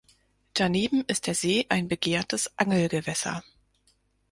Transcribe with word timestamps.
Daneben 0.55 1.03
ist 1.05 1.27
der 1.27 1.35
See 1.35 1.67
ein 1.69 1.87
begehrtes 1.87 2.49
Angelgewässer. 2.57 3.43